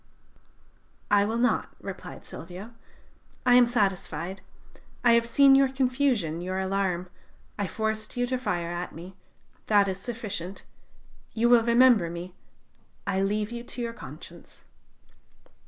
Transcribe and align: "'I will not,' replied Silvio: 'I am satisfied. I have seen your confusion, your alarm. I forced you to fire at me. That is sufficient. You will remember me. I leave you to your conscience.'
"'I 1.11 1.25
will 1.25 1.37
not,' 1.37 1.75
replied 1.79 2.25
Silvio: 2.25 2.71
'I 3.45 3.53
am 3.53 3.65
satisfied. 3.67 4.41
I 5.03 5.11
have 5.11 5.27
seen 5.27 5.53
your 5.53 5.69
confusion, 5.69 6.41
your 6.41 6.59
alarm. 6.59 7.07
I 7.59 7.67
forced 7.67 8.17
you 8.17 8.25
to 8.25 8.39
fire 8.39 8.71
at 8.71 8.95
me. 8.95 9.15
That 9.67 9.87
is 9.87 9.99
sufficient. 9.99 10.63
You 11.35 11.49
will 11.49 11.61
remember 11.63 12.09
me. 12.09 12.33
I 13.05 13.21
leave 13.21 13.51
you 13.51 13.63
to 13.63 13.81
your 13.83 13.93
conscience.' 13.93 14.65